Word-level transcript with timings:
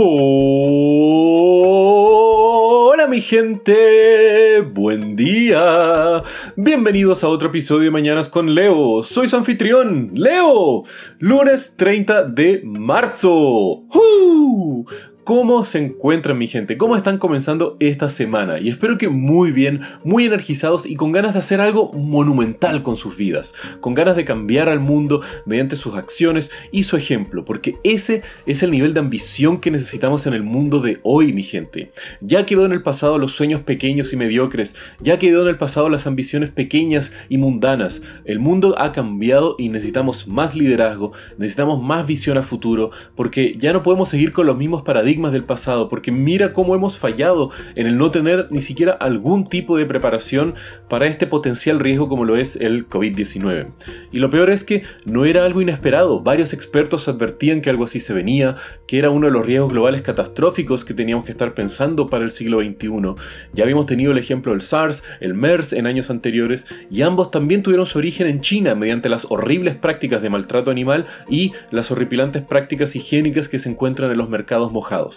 Hola 0.00 0.28
mi 3.08 3.20
gente, 3.20 4.60
buen 4.60 5.16
día. 5.16 6.22
Bienvenidos 6.54 7.24
a 7.24 7.28
otro 7.28 7.48
episodio 7.48 7.86
de 7.86 7.90
Mañanas 7.90 8.28
con 8.28 8.54
Leo. 8.54 9.02
Soy 9.02 9.28
su 9.28 9.34
anfitrión, 9.34 10.12
Leo. 10.14 10.84
Lunes 11.18 11.74
30 11.76 12.22
de 12.26 12.62
marzo. 12.64 13.86
¿Cómo 15.28 15.62
se 15.62 15.76
encuentran 15.76 16.38
mi 16.38 16.46
gente? 16.46 16.78
¿Cómo 16.78 16.96
están 16.96 17.18
comenzando 17.18 17.76
esta 17.80 18.08
semana? 18.08 18.56
Y 18.62 18.70
espero 18.70 18.96
que 18.96 19.10
muy 19.10 19.52
bien, 19.52 19.82
muy 20.02 20.24
energizados 20.24 20.86
y 20.86 20.96
con 20.96 21.12
ganas 21.12 21.34
de 21.34 21.40
hacer 21.40 21.60
algo 21.60 21.92
monumental 21.92 22.82
con 22.82 22.96
sus 22.96 23.14
vidas, 23.14 23.52
con 23.82 23.92
ganas 23.92 24.16
de 24.16 24.24
cambiar 24.24 24.70
al 24.70 24.80
mundo 24.80 25.20
mediante 25.44 25.76
sus 25.76 25.96
acciones 25.96 26.50
y 26.72 26.84
su 26.84 26.96
ejemplo, 26.96 27.44
porque 27.44 27.76
ese 27.84 28.22
es 28.46 28.62
el 28.62 28.70
nivel 28.70 28.94
de 28.94 29.00
ambición 29.00 29.60
que 29.60 29.70
necesitamos 29.70 30.26
en 30.26 30.32
el 30.32 30.44
mundo 30.44 30.80
de 30.80 30.98
hoy, 31.02 31.34
mi 31.34 31.42
gente. 31.42 31.92
Ya 32.22 32.46
quedó 32.46 32.64
en 32.64 32.72
el 32.72 32.80
pasado 32.80 33.18
los 33.18 33.32
sueños 33.32 33.60
pequeños 33.60 34.14
y 34.14 34.16
mediocres, 34.16 34.76
ya 34.98 35.18
quedó 35.18 35.42
en 35.42 35.48
el 35.48 35.58
pasado 35.58 35.90
las 35.90 36.06
ambiciones 36.06 36.48
pequeñas 36.48 37.12
y 37.28 37.36
mundanas. 37.36 38.00
El 38.24 38.40
mundo 38.40 38.76
ha 38.78 38.92
cambiado 38.92 39.56
y 39.58 39.68
necesitamos 39.68 40.26
más 40.26 40.54
liderazgo, 40.54 41.12
necesitamos 41.36 41.82
más 41.82 42.06
visión 42.06 42.38
a 42.38 42.42
futuro, 42.42 42.92
porque 43.14 43.56
ya 43.58 43.74
no 43.74 43.82
podemos 43.82 44.08
seguir 44.08 44.32
con 44.32 44.46
los 44.46 44.56
mismos 44.56 44.80
paradigmas 44.80 45.17
del 45.18 45.42
pasado, 45.42 45.88
porque 45.88 46.12
mira 46.12 46.52
cómo 46.52 46.76
hemos 46.76 46.98
fallado 46.98 47.50
en 47.74 47.88
el 47.88 47.98
no 47.98 48.12
tener 48.12 48.46
ni 48.50 48.60
siquiera 48.60 48.92
algún 48.92 49.44
tipo 49.44 49.76
de 49.76 49.84
preparación 49.84 50.54
para 50.88 51.06
este 51.06 51.26
potencial 51.26 51.80
riesgo 51.80 52.08
como 52.08 52.24
lo 52.24 52.36
es 52.36 52.54
el 52.54 52.88
COVID-19. 52.88 53.72
Y 54.12 54.20
lo 54.20 54.30
peor 54.30 54.50
es 54.50 54.62
que 54.62 54.84
no 55.04 55.24
era 55.24 55.44
algo 55.44 55.60
inesperado, 55.60 56.20
varios 56.20 56.52
expertos 56.52 57.08
advertían 57.08 57.60
que 57.60 57.70
algo 57.70 57.84
así 57.84 57.98
se 57.98 58.14
venía, 58.14 58.54
que 58.86 58.98
era 58.98 59.10
uno 59.10 59.26
de 59.26 59.32
los 59.32 59.44
riesgos 59.44 59.72
globales 59.72 60.02
catastróficos 60.02 60.84
que 60.84 60.94
teníamos 60.94 61.24
que 61.24 61.32
estar 61.32 61.54
pensando 61.54 62.06
para 62.06 62.24
el 62.24 62.30
siglo 62.30 62.60
XXI. 62.60 62.88
Ya 63.52 63.64
habíamos 63.64 63.86
tenido 63.86 64.12
el 64.12 64.18
ejemplo 64.18 64.52
del 64.52 64.62
SARS, 64.62 65.02
el 65.20 65.34
MERS 65.34 65.72
en 65.72 65.86
años 65.86 66.10
anteriores, 66.10 66.66
y 66.90 67.02
ambos 67.02 67.30
también 67.30 67.62
tuvieron 67.62 67.86
su 67.86 67.98
origen 67.98 68.28
en 68.28 68.40
China 68.40 68.76
mediante 68.76 69.08
las 69.08 69.26
horribles 69.30 69.74
prácticas 69.74 70.22
de 70.22 70.30
maltrato 70.30 70.70
animal 70.70 71.06
y 71.28 71.52
las 71.70 71.90
horripilantes 71.90 72.42
prácticas 72.42 72.94
higiénicas 72.94 73.48
que 73.48 73.58
se 73.58 73.70
encuentran 73.70 74.10
en 74.10 74.18
los 74.18 74.28
mercados 74.28 74.72
mojados. 74.72 75.07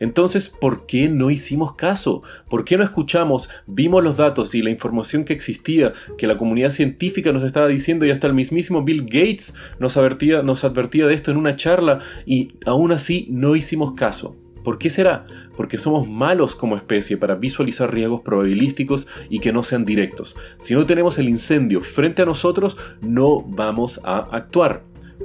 Entonces, 0.00 0.48
¿por 0.48 0.86
qué 0.86 1.08
no 1.08 1.30
hicimos 1.30 1.74
caso? 1.74 2.22
¿Por 2.48 2.64
qué 2.64 2.76
no 2.76 2.84
escuchamos, 2.84 3.48
vimos 3.66 4.02
los 4.02 4.16
datos 4.16 4.54
y 4.54 4.62
la 4.62 4.70
información 4.70 5.24
que 5.24 5.32
existía, 5.32 5.92
que 6.16 6.26
la 6.26 6.38
comunidad 6.38 6.70
científica 6.70 7.32
nos 7.32 7.42
estaba 7.42 7.68
diciendo 7.68 8.06
y 8.06 8.10
hasta 8.10 8.26
el 8.26 8.34
mismísimo 8.34 8.82
Bill 8.82 9.04
Gates 9.04 9.54
nos 9.78 9.96
advertía, 9.96 10.42
nos 10.42 10.64
advertía 10.64 11.06
de 11.06 11.14
esto 11.14 11.30
en 11.30 11.36
una 11.36 11.56
charla 11.56 12.00
y 12.26 12.52
aún 12.66 12.92
así 12.92 13.26
no 13.30 13.56
hicimos 13.56 13.94
caso? 13.94 14.36
¿Por 14.68 14.78
qué 14.78 14.90
será? 14.90 15.26
Porque 15.56 15.78
somos 15.78 16.08
malos 16.08 16.54
como 16.54 16.76
especie 16.76 17.16
para 17.16 17.36
visualizar 17.36 17.92
riesgos 17.92 18.20
probabilísticos 18.20 19.06
y 19.30 19.38
que 19.38 19.52
no 19.52 19.62
sean 19.62 19.84
directos. 19.84 20.36
Si 20.58 20.74
no 20.74 20.84
tenemos 20.84 21.18
el 21.18 21.28
incendio 21.28 21.80
frente 21.80 22.22
a 22.22 22.26
nosotros, 22.26 22.76
no 23.00 23.40
vamos 23.40 24.00
a 24.04 24.18
actuar. 24.36 24.82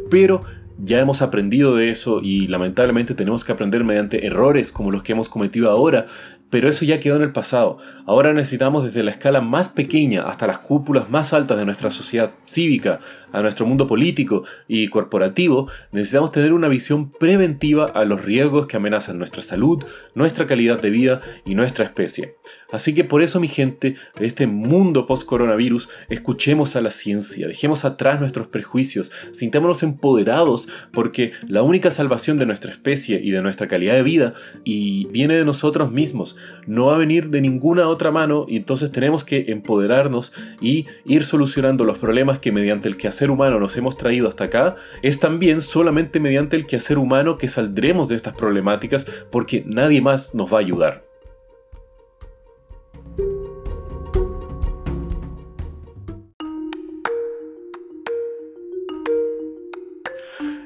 Pero 0.10 0.42
ya 0.78 1.00
hemos 1.00 1.22
aprendido 1.22 1.76
de 1.76 1.90
eso 1.90 2.20
y 2.22 2.48
lamentablemente 2.48 3.14
tenemos 3.14 3.44
que 3.44 3.52
aprender 3.52 3.84
mediante 3.84 4.26
errores 4.26 4.72
como 4.72 4.92
los 4.92 5.04
que 5.04 5.12
hemos 5.12 5.30
cometido 5.30 5.70
ahora, 5.70 6.08
pero 6.50 6.70
eso 6.70 6.86
ya 6.86 7.00
quedó 7.00 7.16
en 7.16 7.24
el 7.24 7.32
pasado. 7.32 7.78
Ahora 8.06 8.34
necesitamos 8.34 8.84
desde 8.84 9.04
la 9.04 9.12
escala 9.12 9.42
más 9.42 9.70
pequeña 9.70 10.24
hasta 10.24 10.48
las 10.48 10.60
cúpulas 10.60 11.10
más 11.10 11.34
altas 11.34 11.58
de 11.58 11.66
nuestra 11.66 11.90
sociedad 11.90 12.32
cívica, 12.46 13.00
a 13.32 13.42
nuestro 13.42 13.66
mundo 13.66 13.88
político 13.88 14.44
y 14.68 14.88
corporativo, 14.88 15.68
necesitamos 15.92 16.32
tener 16.32 16.54
una 16.54 16.68
visión 16.68 17.12
preventiva 17.12 17.86
a 17.86 18.06
los 18.06 18.24
riesgos 18.24 18.68
que 18.68 18.78
amenazan 18.78 19.18
nuestra 19.18 19.42
salud, 19.42 19.84
nuestra 20.14 20.46
calidad 20.46 20.80
de 20.80 20.92
vida 20.92 21.22
y 21.44 21.56
nuestra 21.56 21.84
especie. 21.84 22.36
Así 22.74 22.96
que 22.96 23.04
por 23.04 23.22
eso, 23.22 23.40
mi 23.40 23.48
gente, 23.48 23.94
de 24.18 24.26
este 24.26 24.48
mundo 24.48 25.06
post-coronavirus, 25.06 25.90
escuchemos 26.10 26.76
a 26.76 26.82
la 26.82 26.90
ciencia, 26.90 27.48
dejemos 27.48 27.86
atrás 27.86 28.20
nuestros 28.20 28.48
prejuicios, 28.48 29.12
sintámonos 29.32 29.84
empoderados, 29.84 30.68
porque 30.92 31.34
la 31.48 31.62
única 31.62 31.92
salvación 31.92 32.40
de 32.40 32.48
nuestra 32.48 32.72
especie 32.72 33.22
y 33.24 33.30
de 33.30 33.44
nuestra 33.44 33.68
calidad 33.68 33.94
de 33.94 34.02
vida 34.02 34.34
y 34.64 35.06
viene 35.12 35.36
de 35.36 35.46
nosotros 35.46 35.92
mismos, 35.92 36.36
no 36.66 36.88
va 36.88 36.96
a 36.96 36.98
venir 36.98 37.30
de 37.30 37.42
ninguna 37.42 37.88
otra 37.88 38.10
mano 38.10 38.48
y 38.50 38.58
entonces 38.58 38.92
tenemos 38.92 39.24
que 39.24 39.52
empoderarnos 39.52 40.34
y 40.60 40.88
ir 41.06 41.26
solucionando 41.26 41.86
los 41.86 42.00
problemas 42.00 42.40
que 42.40 42.52
mediante 42.52 42.88
el 42.88 42.98
quehacer 42.98 43.30
humano 43.30 43.60
nos 43.60 43.78
hemos 43.78 43.98
traído 43.98 44.28
hasta 44.28 44.46
acá, 44.46 44.78
es 45.04 45.20
también 45.20 45.62
solamente 45.62 46.20
mediante 46.20 46.56
el 46.56 46.66
quehacer 46.66 46.98
humano 46.98 47.38
que 47.38 47.48
saldremos 47.48 48.10
de 48.10 48.16
estas 48.16 48.34
problemáticas 48.34 49.06
porque 49.32 49.64
nadie 49.68 50.02
más 50.02 50.34
nos 50.34 50.52
va 50.52 50.58
a 50.58 50.62
ayudar. 50.62 51.13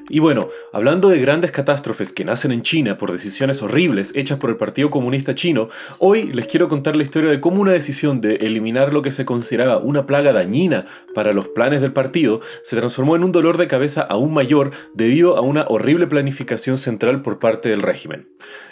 Y 0.08 0.20
bueno, 0.20 0.48
hablando 0.72 1.10
de 1.10 1.20
grandes 1.20 1.50
catástrofes 1.50 2.12
que 2.12 2.24
nacen 2.24 2.50
en 2.52 2.62
China 2.62 2.96
por 2.96 3.12
decisiones 3.12 3.62
horribles 3.62 4.12
hechas 4.14 4.38
por 4.38 4.50
el 4.50 4.56
Partido 4.56 4.90
Comunista 4.90 5.34
Chino, 5.34 5.68
hoy 5.98 6.32
les 6.32 6.46
quiero 6.46 6.68
contar 6.68 6.96
la 6.96 7.02
historia 7.02 7.30
de 7.30 7.40
cómo 7.40 7.60
una 7.60 7.72
decisión 7.72 8.20
de 8.20 8.36
eliminar 8.36 8.92
lo 8.92 9.02
que 9.02 9.10
se 9.10 9.26
consideraba 9.26 9.78
una 9.78 10.06
plaga 10.06 10.32
dañina 10.32 10.86
para 11.14 11.32
los 11.32 11.48
planes 11.48 11.82
del 11.82 11.92
partido 11.92 12.40
se 12.62 12.76
transformó 12.76 13.16
en 13.16 13.24
un 13.24 13.32
dolor 13.32 13.58
de 13.58 13.68
cabeza 13.68 14.00
aún 14.00 14.32
mayor 14.32 14.70
debido 14.94 15.36
a 15.36 15.42
una 15.42 15.66
horrible 15.68 16.06
planificación 16.06 16.78
central 16.78 17.20
por 17.20 17.38
parte 17.38 17.68
del 17.68 17.82
régimen. 17.82 18.28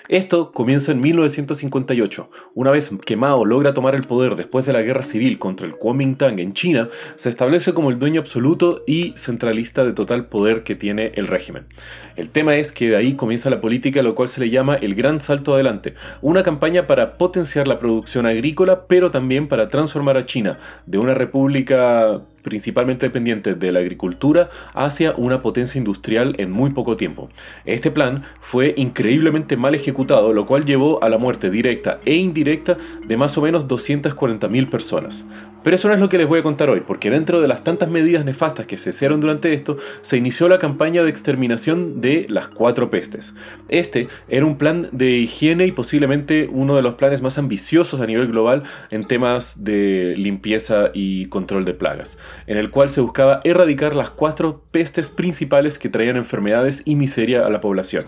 Esto 0.09 0.53
comienza 0.53 0.93
en 0.93 1.01
1958. 1.01 2.31
Una 2.55 2.71
vez 2.71 2.91
que 3.05 3.17
Mao 3.17 3.45
logra 3.45 3.75
tomar 3.75 3.97
el 3.97 4.05
poder 4.05 4.37
después 4.37 4.65
de 4.65 4.73
la 4.73 4.83
guerra 4.83 5.03
civil 5.03 5.39
contra 5.41 5.67
el 5.67 5.73
Kuomintang 5.73 6.39
en 6.39 6.53
China, 6.53 6.89
se 7.17 7.29
establece 7.29 7.75
como 7.75 7.91
el 7.91 7.99
dueño 7.99 8.21
absoluto 8.21 8.85
y 8.87 9.15
centralista 9.17 9.85
de 9.85 9.93
total 9.93 10.27
poder 10.29 10.63
que 10.63 10.77
tiene 10.77 11.11
el 11.17 11.27
régimen. 11.27 11.67
El 12.15 12.31
tema 12.31 12.55
es 12.55 12.71
que 12.71 12.91
de 12.91 12.97
ahí 12.97 13.15
comienza 13.15 13.51
la 13.51 13.61
política, 13.61 14.01
lo 14.03 14.15
cual 14.15 14.29
se 14.29 14.41
le 14.41 14.51
llama 14.51 14.77
el 14.77 14.95
Gran 14.95 15.21
Salto 15.21 15.55
Adelante, 15.55 15.95
una 16.23 16.45
campaña 16.45 16.87
para 16.87 17.19
potenciar 17.19 17.67
la 17.67 17.81
producción 17.81 18.27
agrícola, 18.27 18.87
pero 18.87 19.11
también 19.11 19.49
para 19.49 19.69
transformar 19.71 20.17
a 20.17 20.25
China 20.25 20.59
de 20.87 20.99
una 20.99 21.15
república 21.15 22.23
principalmente 22.47 23.07
dependiente 23.07 23.57
de 23.57 23.73
la 23.73 23.81
agricultura, 23.81 24.51
hacia 24.73 25.15
una 25.17 25.43
potencia 25.43 25.81
industrial 25.81 26.37
en 26.39 26.53
muy 26.53 26.71
poco 26.71 26.95
tiempo. 26.95 27.29
Este 27.65 27.91
plan 27.91 28.23
fue 28.41 28.73
increíblemente 28.77 29.57
mal 29.57 29.75
ejecutado, 29.75 30.33
lo 30.33 30.47
cual 30.47 30.65
llevó 30.65 31.03
a 31.03 31.09
la 31.09 31.19
muerte 31.19 31.51
directa 31.51 31.99
e 32.05 32.15
indirecta 32.15 32.77
de 33.05 33.17
más 33.17 33.37
o 33.37 33.43
menos 33.43 33.67
240.000 33.67 34.71
personas. 34.71 35.25
Pero 35.67 35.75
eso 35.75 35.89
no 35.89 35.95
es 35.95 36.01
lo 36.01 36.09
que 36.09 36.19
les 36.19 36.29
voy 36.29 36.39
a 36.39 36.45
contar 36.45 36.71
hoy, 36.71 36.83
porque 36.87 37.11
dentro 37.11 37.41
de 37.41 37.49
las 37.49 37.65
tantas 37.65 37.89
medidas 37.89 38.25
nefastas 38.25 38.67
que 38.67 38.77
se 38.77 38.91
hicieron 38.91 39.21
durante 39.21 39.53
esto, 39.53 39.79
se 40.01 40.17
inició 40.17 40.49
la 40.49 40.61
campaña 40.61 41.03
de 41.03 41.11
exterminación 41.11 42.01
de 42.01 42.27
las 42.29 42.47
cuatro 42.47 42.89
pestes. 42.89 43.35
Este 43.69 44.07
era 44.29 44.47
un 44.47 44.59
plan 44.59 44.89
de 44.93 45.17
higiene 45.17 45.67
y 45.67 45.73
posiblemente 45.73 46.49
uno 46.53 46.77
de 46.77 46.83
los 46.83 46.95
planes 46.95 47.21
más 47.21 47.37
ambiciosos 47.37 48.01
a 48.01 48.07
nivel 48.07 48.29
global 48.29 48.63
en 48.91 49.09
temas 49.09 49.65
de 49.65 50.15
limpieza 50.17 50.91
y 50.95 51.27
control 51.27 51.65
de 51.65 51.75
plagas, 51.75 52.17
en 52.47 52.57
el 52.57 52.71
cual 52.71 52.89
se 52.89 53.01
buscaba 53.01 53.41
erradicar 53.45 53.97
las 53.97 54.11
cuatro 54.11 54.63
pestes 54.71 55.09
principales 55.09 55.79
que 55.79 55.89
traían 55.89 56.17
enfermedades 56.17 56.83
y 56.85 56.97
miseria 56.97 57.47
a 57.47 57.51
la 57.51 57.61
población. 57.61 58.07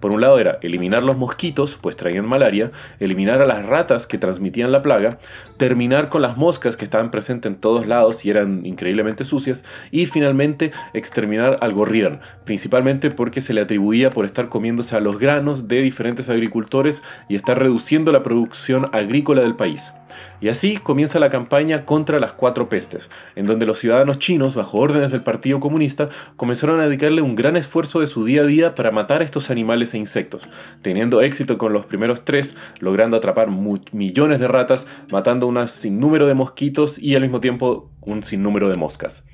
Por 0.00 0.12
un 0.12 0.22
lado 0.22 0.38
era 0.38 0.58
eliminar 0.62 1.04
los 1.04 1.18
mosquitos, 1.18 1.78
pues 1.80 1.94
traían 1.94 2.26
malaria, 2.26 2.72
eliminar 3.00 3.42
a 3.42 3.46
las 3.46 3.66
ratas 3.66 4.06
que 4.06 4.16
transmitían 4.16 4.72
la 4.72 4.80
plaga, 4.80 5.18
terminar 5.58 6.08
con 6.08 6.22
las 6.22 6.38
moscas 6.38 6.76
que 6.76 6.86
estaban 6.86 7.10
presentes 7.10 7.52
en 7.52 7.60
todos 7.60 7.86
lados 7.86 8.24
y 8.24 8.30
eran 8.30 8.64
increíblemente 8.64 9.24
sucias, 9.24 9.64
y 9.90 10.06
finalmente 10.06 10.72
exterminar 10.94 11.58
al 11.60 11.74
gorrión, 11.74 12.20
principalmente 12.44 13.10
porque 13.10 13.42
se 13.42 13.52
le 13.52 13.60
atribuía 13.60 14.10
por 14.10 14.24
estar 14.24 14.48
comiéndose 14.48 14.96
a 14.96 15.00
los 15.00 15.18
granos 15.18 15.68
de 15.68 15.82
diferentes 15.82 16.30
agricultores 16.30 17.02
y 17.28 17.36
estar 17.36 17.58
reduciendo 17.58 18.10
la 18.10 18.22
producción 18.22 18.88
agrícola 18.92 19.42
del 19.42 19.54
país. 19.56 19.92
Y 20.40 20.48
así 20.48 20.78
comienza 20.78 21.18
la 21.18 21.30
campaña 21.30 21.84
contra 21.84 22.18
las 22.18 22.32
cuatro 22.32 22.68
pestes, 22.68 23.10
en 23.36 23.46
donde 23.46 23.66
los 23.70 23.78
ciudadanos 23.78 24.18
chinos, 24.18 24.56
bajo 24.56 24.78
órdenes 24.78 25.12
del 25.12 25.22
Partido 25.22 25.60
Comunista, 25.60 26.08
comenzaron 26.34 26.80
a 26.80 26.88
dedicarle 26.88 27.22
un 27.22 27.36
gran 27.36 27.56
esfuerzo 27.56 28.00
de 28.00 28.08
su 28.08 28.24
día 28.24 28.42
a 28.42 28.44
día 28.44 28.74
para 28.74 28.90
matar 28.90 29.22
estos 29.22 29.48
animales 29.48 29.94
e 29.94 29.98
insectos, 29.98 30.48
teniendo 30.82 31.22
éxito 31.22 31.56
con 31.56 31.72
los 31.72 31.86
primeros 31.86 32.24
tres, 32.24 32.56
logrando 32.80 33.16
atrapar 33.16 33.48
millones 33.92 34.40
de 34.40 34.48
ratas, 34.48 34.88
matando 35.12 35.46
un 35.46 35.68
sinnúmero 35.68 36.26
de 36.26 36.34
mosquitos 36.34 36.98
y 36.98 37.14
al 37.14 37.22
mismo 37.22 37.38
tiempo 37.38 37.92
un 38.00 38.24
sinnúmero 38.24 38.68
de 38.68 38.76
moscas. 38.76 39.24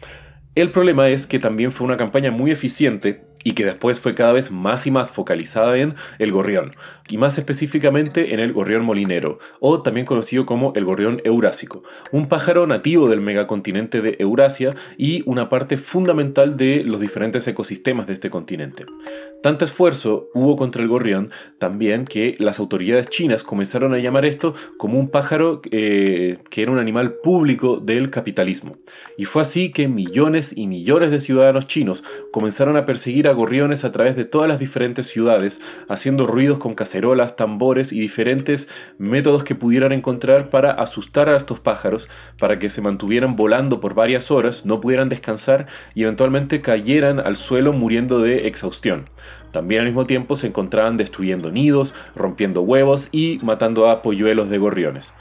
El 0.55 0.71
problema 0.71 1.09
es 1.09 1.27
que 1.27 1.39
también 1.39 1.73
fue 1.73 1.87
una 1.87 1.97
campaña 1.97 2.31
muy 2.31 2.51
eficiente 2.51 3.25
y 3.47 3.53
que 3.53 3.65
después 3.65 4.01
fue 4.01 4.17
cada 4.17 4.33
vez 4.33 4.51
más 4.51 4.89
y 4.89 4.91
más 4.91 5.13
focalizada 5.13 5.79
en 5.79 5.95
el 6.19 6.33
gorrión, 6.33 6.73
y 7.09 7.17
más 7.17 7.39
específicamente 7.39 8.35
en 8.35 8.41
el 8.41 8.53
gorrión 8.53 8.85
molinero, 8.85 9.39
o 9.61 9.83
también 9.83 10.05
conocido 10.05 10.47
como 10.47 10.73
el 10.75 10.85
gorrión 10.85 11.21
eurásico, 11.23 11.85
un 12.11 12.27
pájaro 12.27 12.67
nativo 12.67 13.09
del 13.09 13.21
megacontinente 13.21 14.03
de 14.03 14.17
Eurasia 14.19 14.75
y 14.99 15.23
una 15.27 15.49
parte 15.49 15.79
fundamental 15.79 16.57
de 16.57 16.83
los 16.83 17.01
diferentes 17.01 17.47
ecosistemas 17.47 18.09
de 18.09 18.15
este 18.15 18.31
continente. 18.31 18.85
Tanto 19.45 19.65
esfuerzo 19.65 20.29
hubo 20.35 20.57
contra 20.57 20.83
el 20.83 20.89
gorrión 20.89 21.31
también 21.59 22.05
que 22.05 22.35
las 22.41 22.59
autoridades 22.59 23.09
chinas 23.11 23.45
comenzaron 23.45 23.95
a 23.95 23.99
llamar 23.99 24.25
esto 24.25 24.55
como 24.77 24.99
un 24.99 25.09
pájaro 25.09 25.63
eh, 25.71 26.39
que 26.51 26.63
era 26.63 26.73
un 26.73 26.81
animal 26.81 27.15
público 27.23 27.77
del 27.77 28.11
capitalismo. 28.11 28.79
Y 29.17 29.25
fue 29.25 29.43
así 29.43 29.71
que 29.71 29.87
millones 29.87 30.53
y 30.57 30.67
millones 30.67 31.13
de 31.13 31.21
ciudadanos 31.21 31.69
chinos 31.69 32.03
comenzaron 32.33 32.77
a 32.77 32.87
perseguir 32.87 33.29
a 33.29 33.36
gorriones 33.37 33.85
a 33.85 33.93
través 33.93 34.17
de 34.17 34.25
todas 34.25 34.49
las 34.49 34.59
diferentes 34.59 35.07
ciudades, 35.07 35.61
haciendo 35.89 36.27
ruidos 36.27 36.59
con 36.59 36.75
cacerolas, 36.75 37.37
tambores 37.37 37.93
y 37.93 38.01
diferentes 38.01 38.69
métodos 38.99 39.45
que 39.45 39.55
pudieran 39.55 39.93
encontrar 39.93 40.51
para 40.51 40.73
asustar 40.73 41.29
a 41.29 41.37
estos 41.37 41.61
pájaros, 41.61 42.09
para 42.39 42.59
que 42.59 42.69
se 42.69 42.83
mantuvieran 42.83 43.37
volando 43.37 43.79
por 43.79 43.95
varias 43.95 44.31
horas, 44.31 44.67
no 44.67 44.81
pudieran 44.81 45.09
descansar 45.09 45.67
y 45.95 46.03
eventualmente 46.03 46.61
cayeran 46.61 47.21
al 47.21 47.37
suelo 47.37 47.73
muriendo 47.73 48.21
de 48.21 48.49
exhaustión. 48.49 49.09
También 49.53 49.81
al 49.81 49.87
mismo 49.87 50.07
tiempo 50.07 50.37
se 50.37 50.49
encontraban 50.49 50.97
destruyendo 50.97 51.51
nidos, 51.51 51.95
rompiendo 52.15 52.63
huevos 52.63 53.09
y 53.13 53.39
matando 53.43 53.89
a 53.89 54.03
polluelos 54.03 54.51
de 54.51 54.59
gorriones. 54.59 55.15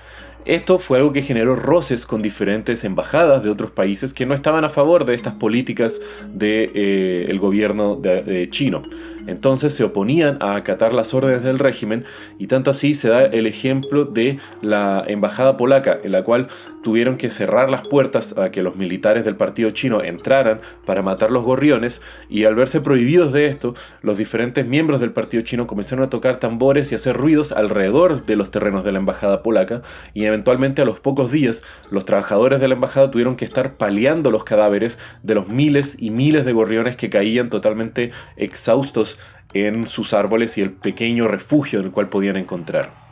Esto 0.46 0.78
fue 0.78 1.00
algo 1.00 1.12
que 1.12 1.24
generó 1.24 1.56
roces 1.56 2.06
con 2.06 2.22
diferentes 2.22 2.84
embajadas 2.84 3.44
de 3.44 3.50
otros 3.50 3.72
países 3.72 4.14
que 4.14 4.28
no 4.28 4.36
estaban 4.36 4.64
a 4.64 4.70
favor 4.70 5.06
de 5.06 5.16
estas 5.16 5.34
políticas 5.34 6.00
del 6.28 6.72
de, 6.72 7.26
eh, 7.28 7.38
gobierno 7.40 7.96
de, 7.96 8.48
chino. 8.52 8.84
Entonces 9.28 9.74
se 9.74 9.84
oponían 9.84 10.38
a 10.42 10.56
acatar 10.56 10.94
las 10.94 11.14
órdenes 11.14 11.44
del 11.44 11.60
régimen 11.60 12.06
y 12.38 12.48
tanto 12.48 12.72
así 12.72 12.94
se 12.94 13.10
da 13.10 13.26
el 13.26 13.48
ejemplo 13.48 14.06
de 14.06 14.38
la 14.62 15.04
embajada 15.08 15.58
polaca 15.58 15.98
en 16.04 16.12
la 16.12 16.24
cual 16.24 16.48
tuvieron 16.84 17.18
que 17.18 17.30
cerrar 17.30 17.72
las 17.72 17.88
puertas 17.88 18.38
a 18.38 18.52
que 18.52 18.62
los 18.62 18.76
militares 18.76 19.26
del 19.26 19.36
partido 19.36 19.72
chino 19.72 20.04
entraran 20.04 20.62
para 20.86 21.02
matar 21.02 21.32
los 21.32 21.44
gorriones. 21.44 22.02
Y 22.30 22.46
al 22.46 22.56
verse 22.56 22.82
prohibidos 22.82 23.34
de 23.34 23.48
esto, 23.48 23.74
los 24.02 24.18
diferentes 24.18 24.68
miembros 24.68 25.02
del 25.02 25.12
partido 25.12 25.44
chino 25.44 25.66
comenzaron 25.66 26.06
a 26.06 26.10
tocar 26.10 26.38
tambores 26.38 26.92
y 26.92 26.96
hacer 26.96 27.18
ruidos 27.18 27.52
alrededor 27.52 28.26
de 28.26 28.36
los 28.36 28.52
terrenos 28.52 28.84
de 28.84 28.92
la 28.92 29.00
embajada 29.00 29.42
polaca. 29.42 29.82
Y 30.14 30.26
eventualmente 30.26 30.84
a 30.84 30.86
los 30.86 31.00
pocos 31.00 31.32
días 31.32 31.64
los 31.90 32.06
trabajadores 32.06 32.62
de 32.62 32.68
la 32.68 32.76
embajada 32.76 33.10
tuvieron 33.10 33.36
que 33.36 33.46
estar 33.46 33.78
paliando 33.78 34.30
los 34.30 34.44
cadáveres 34.44 35.00
de 35.24 35.36
los 35.36 35.48
miles 35.48 35.98
y 36.00 36.12
miles 36.12 36.46
de 36.46 36.54
gorriones 36.54 36.96
que 36.96 37.10
caían 37.10 37.50
totalmente 37.50 38.12
exhaustos 38.38 39.15
en 39.54 39.88
sus 39.88 40.14
árboles 40.14 40.58
y 40.58 40.62
el 40.62 40.72
pequeño 40.72 41.28
refugio 41.28 41.80
en 41.80 41.86
el 41.86 41.92
cual 41.92 42.10
podían 42.10 42.38
encontrar. 42.38 43.05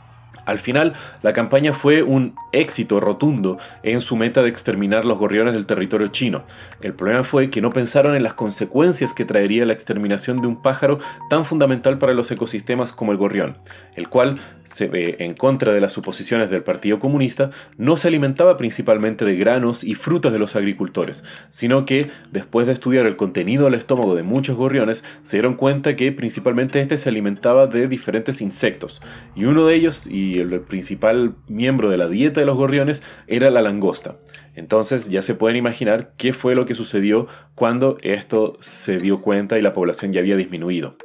Al 0.46 0.60
final, 0.60 0.94
la 1.22 1.34
campaña 1.34 1.74
fue 1.74 2.04
un 2.04 2.36
éxito 2.52 3.00
rotundo 3.00 3.58
en 3.82 4.02
su 4.02 4.16
meta 4.16 4.42
de 4.42 4.50
exterminar 4.50 5.06
los 5.06 5.18
gorriones 5.18 5.54
del 5.54 5.66
territorio 5.66 6.08
chino. 6.08 6.44
El 6.82 6.94
problema 6.94 7.24
fue 7.24 7.50
que 7.50 7.62
no 7.62 7.72
pensaron 7.72 8.16
en 8.16 8.24
las 8.24 8.34
consecuencias 8.34 9.14
que 9.14 9.26
traería 9.26 9.66
la 9.66 9.74
exterminación 9.74 10.42
de 10.42 10.48
un 10.48 10.62
pájaro 10.62 11.00
tan 11.30 11.46
fundamental 11.46 11.98
para 11.98 12.14
los 12.14 12.30
ecosistemas 12.32 12.92
como 12.92 13.12
el 13.12 13.18
gorrión, 13.18 13.58
el 13.96 14.10
cual, 14.10 14.40
se 14.64 14.88
ve 14.88 15.18
en 15.20 15.34
contra 15.34 15.74
de 15.74 15.82
las 15.82 15.94
suposiciones 15.94 16.50
del 16.50 16.64
Partido 16.64 17.00
Comunista, 17.00 17.52
no 17.78 17.98
se 17.98 18.08
alimentaba 18.08 18.58
principalmente 18.58 19.26
de 19.26 19.36
granos 19.36 19.84
y 19.84 19.96
frutas 19.96 20.32
de 20.32 20.40
los 20.40 20.56
agricultores, 20.56 21.24
sino 21.50 21.86
que, 21.86 22.10
después 22.32 22.66
de 22.66 22.74
estudiar 22.74 23.06
el 23.06 23.16
contenido 23.16 23.66
del 23.66 23.76
estómago 23.76 24.16
de 24.16 24.24
muchos 24.24 24.56
gorriones, 24.56 25.04
se 25.24 25.38
dieron 25.38 25.56
cuenta 25.56 25.96
que 25.96 26.12
principalmente 26.12 26.80
este 26.80 26.98
se 26.98 27.10
alimentaba 27.10 27.68
de 27.68 27.88
diferentes 27.88 28.42
insectos, 28.42 29.02
y 29.36 29.46
uno 29.46 29.66
de 29.66 29.76
ellos, 29.76 30.08
y 30.34 30.40
el 30.40 30.62
principal 30.62 31.36
miembro 31.48 31.90
de 31.90 31.98
la 31.98 32.08
dieta 32.08 32.40
de 32.40 32.46
los 32.46 32.58
gorriones 32.58 33.04
era 33.28 33.50
la 33.50 33.62
langosta. 33.62 34.18
Entonces 34.56 35.10
ya 35.10 35.22
se 35.22 35.36
pueden 35.36 35.58
imaginar 35.58 36.14
qué 36.18 36.34
fue 36.34 36.56
lo 36.56 36.66
que 36.66 36.76
sucedió 36.76 37.28
cuando 37.56 37.98
esto 38.02 38.58
se 38.62 39.00
dio 39.00 39.22
cuenta 39.22 39.58
y 39.58 39.62
la 39.62 39.74
población 39.74 40.14
ya 40.14 40.20
había 40.20 40.36
disminuido. 40.36 40.98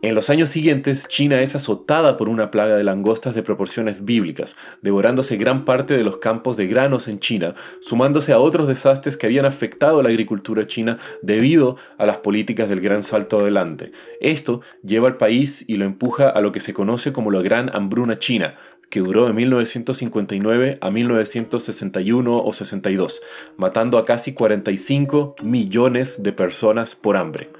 En 0.00 0.14
los 0.14 0.30
años 0.30 0.50
siguientes, 0.50 1.08
China 1.08 1.40
es 1.40 1.56
azotada 1.56 2.16
por 2.16 2.28
una 2.28 2.52
plaga 2.52 2.76
de 2.76 2.84
langostas 2.84 3.34
de 3.34 3.42
proporciones 3.42 4.04
bíblicas, 4.04 4.54
devorándose 4.80 5.36
gran 5.36 5.64
parte 5.64 5.96
de 5.96 6.04
los 6.04 6.18
campos 6.18 6.56
de 6.56 6.68
granos 6.68 7.08
en 7.08 7.18
China, 7.18 7.56
sumándose 7.80 8.32
a 8.32 8.38
otros 8.38 8.68
desastres 8.68 9.16
que 9.16 9.26
habían 9.26 9.44
afectado 9.44 9.98
a 9.98 10.04
la 10.04 10.10
agricultura 10.10 10.68
china 10.68 10.98
debido 11.20 11.78
a 11.98 12.06
las 12.06 12.18
políticas 12.18 12.68
del 12.68 12.80
gran 12.80 13.02
salto 13.02 13.40
adelante. 13.40 13.90
Esto 14.20 14.60
lleva 14.84 15.08
al 15.08 15.16
país 15.16 15.64
y 15.68 15.78
lo 15.78 15.84
empuja 15.84 16.28
a 16.28 16.40
lo 16.42 16.52
que 16.52 16.60
se 16.60 16.74
conoce 16.74 17.12
como 17.12 17.32
la 17.32 17.42
Gran 17.42 17.68
Hambruna 17.74 18.20
China, 18.20 18.54
que 18.90 19.00
duró 19.00 19.26
de 19.26 19.32
1959 19.32 20.78
a 20.80 20.90
1961 20.92 22.36
o 22.36 22.52
62, 22.52 23.20
matando 23.56 23.98
a 23.98 24.04
casi 24.04 24.32
45 24.32 25.34
millones 25.42 26.22
de 26.22 26.32
personas 26.32 26.94
por 26.94 27.16
hambre. 27.16 27.50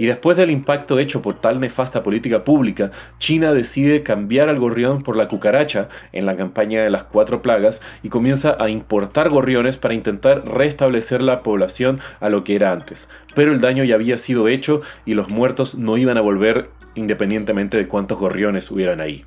Y 0.00 0.06
después 0.06 0.34
del 0.38 0.50
impacto 0.50 0.98
hecho 0.98 1.20
por 1.20 1.34
tal 1.34 1.60
nefasta 1.60 2.02
política 2.02 2.42
pública, 2.42 2.90
China 3.18 3.52
decide 3.52 4.02
cambiar 4.02 4.48
al 4.48 4.58
gorrión 4.58 5.02
por 5.02 5.14
la 5.14 5.28
cucaracha 5.28 5.90
en 6.12 6.24
la 6.24 6.38
campaña 6.38 6.82
de 6.82 6.88
las 6.88 7.04
cuatro 7.04 7.42
plagas 7.42 7.82
y 8.02 8.08
comienza 8.08 8.56
a 8.58 8.70
importar 8.70 9.28
gorriones 9.28 9.76
para 9.76 9.92
intentar 9.92 10.48
restablecer 10.48 11.20
la 11.20 11.42
población 11.42 12.00
a 12.20 12.30
lo 12.30 12.44
que 12.44 12.54
era 12.54 12.72
antes. 12.72 13.10
Pero 13.34 13.52
el 13.52 13.60
daño 13.60 13.84
ya 13.84 13.96
había 13.96 14.16
sido 14.16 14.48
hecho 14.48 14.80
y 15.04 15.12
los 15.12 15.28
muertos 15.28 15.74
no 15.74 15.98
iban 15.98 16.16
a 16.16 16.22
volver 16.22 16.70
independientemente 16.94 17.76
de 17.76 17.86
cuántos 17.86 18.18
gorriones 18.18 18.70
hubieran 18.70 19.00
ahí. 19.00 19.24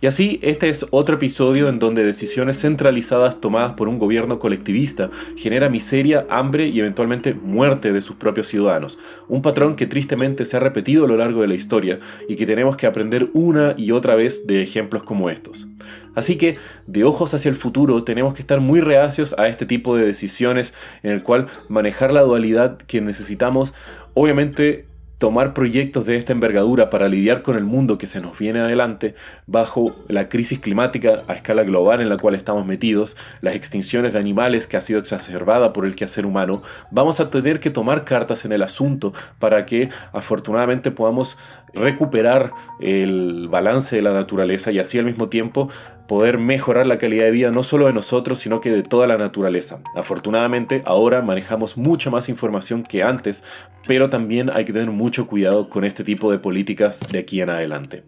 Y 0.00 0.06
así, 0.06 0.38
este 0.42 0.68
es 0.68 0.86
otro 0.90 1.16
episodio 1.16 1.68
en 1.68 1.78
donde 1.78 2.04
decisiones 2.04 2.60
centralizadas 2.60 3.40
tomadas 3.40 3.72
por 3.72 3.88
un 3.88 3.98
gobierno 3.98 4.38
colectivista 4.38 5.10
genera 5.36 5.68
miseria, 5.68 6.26
hambre 6.28 6.66
y 6.66 6.80
eventualmente 6.80 7.34
muerte 7.34 7.92
de 7.92 8.00
sus 8.00 8.16
propios 8.16 8.48
ciudadanos. 8.48 8.98
Un 9.28 9.42
patrón 9.42 9.76
que 9.76 9.86
tristemente 9.86 10.44
se 10.44 10.56
ha 10.56 10.60
repetido 10.60 11.04
a 11.04 11.08
lo 11.08 11.16
largo 11.16 11.40
de 11.40 11.48
la 11.48 11.54
historia 11.54 12.00
y 12.28 12.36
que 12.36 12.46
tenemos 12.46 12.76
que 12.76 12.86
aprender 12.86 13.30
una 13.32 13.74
y 13.76 13.92
otra 13.92 14.14
vez 14.14 14.46
de 14.46 14.62
ejemplos 14.62 15.04
como 15.04 15.30
estos. 15.30 15.68
Así 16.14 16.36
que, 16.36 16.58
de 16.86 17.04
ojos 17.04 17.34
hacia 17.34 17.48
el 17.48 17.56
futuro, 17.56 18.04
tenemos 18.04 18.34
que 18.34 18.40
estar 18.40 18.60
muy 18.60 18.80
reacios 18.80 19.34
a 19.38 19.48
este 19.48 19.66
tipo 19.66 19.96
de 19.96 20.06
decisiones 20.06 20.74
en 21.02 21.10
el 21.10 21.22
cual 21.22 21.46
manejar 21.68 22.12
la 22.12 22.22
dualidad 22.22 22.78
que 22.78 23.00
necesitamos, 23.00 23.74
obviamente 24.14 24.86
tomar 25.18 25.54
proyectos 25.54 26.06
de 26.06 26.16
esta 26.16 26.32
envergadura 26.32 26.90
para 26.90 27.08
lidiar 27.08 27.42
con 27.42 27.56
el 27.56 27.64
mundo 27.64 27.98
que 27.98 28.06
se 28.06 28.20
nos 28.20 28.38
viene 28.38 28.60
adelante 28.60 29.14
bajo 29.46 29.96
la 30.08 30.28
crisis 30.28 30.58
climática 30.58 31.22
a 31.28 31.34
escala 31.34 31.62
global 31.62 32.00
en 32.00 32.08
la 32.08 32.16
cual 32.16 32.34
estamos 32.34 32.66
metidos, 32.66 33.16
las 33.40 33.54
extinciones 33.54 34.12
de 34.12 34.18
animales 34.18 34.66
que 34.66 34.76
ha 34.76 34.80
sido 34.80 34.98
exacerbada 34.98 35.72
por 35.72 35.86
el 35.86 35.96
quehacer 35.96 36.26
humano, 36.26 36.62
vamos 36.90 37.20
a 37.20 37.30
tener 37.30 37.60
que 37.60 37.70
tomar 37.70 38.04
cartas 38.04 38.44
en 38.44 38.52
el 38.52 38.62
asunto 38.62 39.12
para 39.38 39.66
que 39.66 39.88
afortunadamente 40.12 40.90
podamos 40.90 41.38
recuperar 41.74 42.52
el 42.80 43.48
balance 43.48 43.96
de 43.96 44.02
la 44.02 44.12
naturaleza 44.12 44.70
y 44.72 44.78
así 44.78 44.98
al 44.98 45.04
mismo 45.04 45.28
tiempo 45.28 45.68
poder 46.06 46.38
mejorar 46.38 46.86
la 46.86 46.98
calidad 46.98 47.24
de 47.24 47.30
vida 47.30 47.50
no 47.50 47.62
solo 47.62 47.86
de 47.86 47.92
nosotros, 47.92 48.38
sino 48.38 48.60
que 48.60 48.70
de 48.70 48.82
toda 48.82 49.06
la 49.06 49.18
naturaleza. 49.18 49.80
Afortunadamente, 49.96 50.82
ahora 50.84 51.22
manejamos 51.22 51.76
mucha 51.76 52.10
más 52.10 52.28
información 52.28 52.82
que 52.82 53.02
antes, 53.02 53.44
pero 53.86 54.10
también 54.10 54.50
hay 54.50 54.64
que 54.64 54.72
tener 54.72 54.90
mucho 54.90 55.26
cuidado 55.26 55.68
con 55.68 55.84
este 55.84 56.04
tipo 56.04 56.30
de 56.30 56.38
políticas 56.38 57.00
de 57.10 57.18
aquí 57.18 57.40
en 57.40 57.50
adelante. 57.50 58.04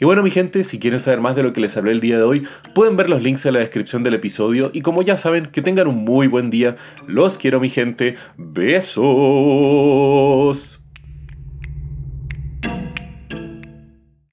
Y 0.00 0.04
bueno 0.04 0.22
mi 0.22 0.30
gente, 0.30 0.62
si 0.62 0.78
quieren 0.78 1.00
saber 1.00 1.20
más 1.20 1.34
de 1.34 1.42
lo 1.42 1.52
que 1.52 1.60
les 1.60 1.76
hablé 1.76 1.90
el 1.90 1.98
día 2.00 2.18
de 2.18 2.22
hoy, 2.22 2.46
pueden 2.72 2.96
ver 2.96 3.10
los 3.10 3.20
links 3.20 3.44
en 3.46 3.54
la 3.54 3.60
descripción 3.60 4.04
del 4.04 4.14
episodio 4.14 4.70
y 4.72 4.82
como 4.82 5.02
ya 5.02 5.16
saben, 5.16 5.46
que 5.46 5.60
tengan 5.60 5.88
un 5.88 6.04
muy 6.04 6.28
buen 6.28 6.50
día. 6.50 6.76
Los 7.08 7.36
quiero 7.36 7.58
mi 7.58 7.68
gente. 7.68 8.14
Besos. 8.36 8.98